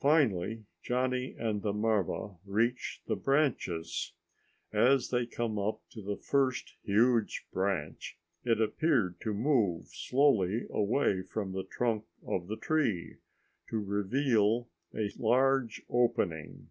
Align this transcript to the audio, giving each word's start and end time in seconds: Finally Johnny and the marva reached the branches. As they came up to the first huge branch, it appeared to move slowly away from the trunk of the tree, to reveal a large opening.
Finally 0.00 0.64
Johnny 0.82 1.36
and 1.38 1.60
the 1.60 1.74
marva 1.74 2.36
reached 2.46 3.06
the 3.06 3.14
branches. 3.16 4.14
As 4.72 5.10
they 5.10 5.26
came 5.26 5.58
up 5.58 5.82
to 5.90 6.00
the 6.00 6.16
first 6.16 6.72
huge 6.84 7.44
branch, 7.52 8.16
it 8.44 8.62
appeared 8.62 9.20
to 9.20 9.34
move 9.34 9.88
slowly 9.88 10.66
away 10.70 11.20
from 11.20 11.52
the 11.52 11.64
trunk 11.64 12.06
of 12.26 12.46
the 12.46 12.56
tree, 12.56 13.18
to 13.68 13.78
reveal 13.78 14.70
a 14.96 15.10
large 15.18 15.82
opening. 15.90 16.70